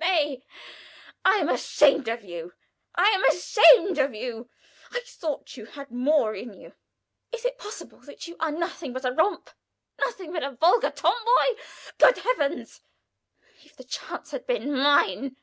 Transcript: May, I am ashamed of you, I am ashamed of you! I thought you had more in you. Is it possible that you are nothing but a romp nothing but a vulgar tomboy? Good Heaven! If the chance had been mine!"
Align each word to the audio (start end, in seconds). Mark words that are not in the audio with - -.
May, 0.00 0.42
I 1.24 1.36
am 1.36 1.48
ashamed 1.48 2.08
of 2.08 2.24
you, 2.24 2.52
I 2.96 3.10
am 3.10 3.22
ashamed 3.26 3.96
of 3.96 4.12
you! 4.12 4.50
I 4.90 5.02
thought 5.06 5.56
you 5.56 5.66
had 5.66 5.92
more 5.92 6.34
in 6.34 6.52
you. 6.52 6.72
Is 7.30 7.44
it 7.44 7.58
possible 7.58 8.00
that 8.00 8.26
you 8.26 8.36
are 8.40 8.50
nothing 8.50 8.92
but 8.92 9.04
a 9.04 9.12
romp 9.12 9.50
nothing 10.00 10.32
but 10.32 10.42
a 10.42 10.50
vulgar 10.50 10.90
tomboy? 10.90 11.54
Good 11.98 12.18
Heaven! 12.18 12.66
If 13.62 13.76
the 13.76 13.84
chance 13.84 14.32
had 14.32 14.48
been 14.48 14.72
mine!" 14.76 15.36